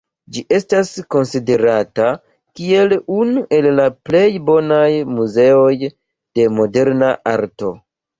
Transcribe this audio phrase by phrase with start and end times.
[0.35, 2.07] Ĝi estas konsiderata
[2.59, 4.87] kiel unu el la plej bonaj
[5.19, 7.71] muzeoj de moderna arto.